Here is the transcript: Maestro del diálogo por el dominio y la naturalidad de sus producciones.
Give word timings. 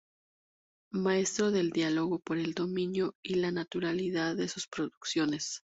Maestro 0.93 1.51
del 1.51 1.69
diálogo 1.69 2.17
por 2.17 2.39
el 2.39 2.55
dominio 2.55 3.13
y 3.21 3.35
la 3.35 3.51
naturalidad 3.51 4.35
de 4.35 4.47
sus 4.47 4.65
producciones. 4.67 5.61